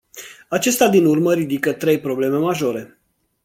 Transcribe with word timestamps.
Aceasta 0.49 0.89
din 0.89 1.05
urmă 1.05 1.33
ridică 1.33 1.73
trei 1.73 1.99
probleme 1.99 2.37
majore. 2.37 2.99